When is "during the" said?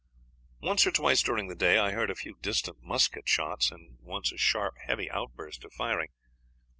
1.21-1.53